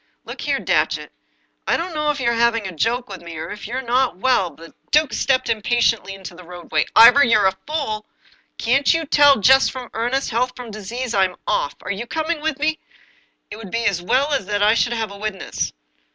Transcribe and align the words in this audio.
"Look 0.25 0.41
here, 0.41 0.59
Datchet, 0.59 1.11
I 1.67 1.77
don't 1.77 1.93
know 1.93 2.09
if 2.09 2.19
you're 2.19 2.33
having 2.33 2.65
a 2.67 2.71
joke 2.75 3.07
with 3.07 3.21
me, 3.21 3.37
or 3.37 3.51
if 3.51 3.67
you're 3.67 3.83
not 3.83 4.17
well" 4.17 4.49
The 4.55 4.73
duke 4.89 5.13
stepped 5.13 5.47
impatiently 5.47 6.15
into 6.15 6.33
the 6.33 6.43
roadway." 6.43 6.85
Ivor, 6.95 7.23
you're 7.23 7.45
a 7.45 7.55
fool! 7.67 8.07
Can't 8.57 8.91
you 8.95 9.05
tell 9.05 9.37
jest 9.37 9.71
from 9.71 9.91
earnest, 9.93 10.31
health 10.31 10.53
from 10.55 10.71
disease? 10.71 11.13
I'm 11.13 11.35
off 11.45 11.75
I 11.83 11.89
Are 11.89 11.91
you 11.91 12.07
coming 12.07 12.41
with 12.41 12.57
me? 12.57 12.79
It 13.51 13.57
would 13.57 13.69
be 13.69 13.85
as 13.85 14.01
well 14.01 14.35
that 14.41 14.63
I 14.63 14.73
should 14.73 14.93
have 14.93 15.11
a 15.11 15.17
witness." 15.19 15.71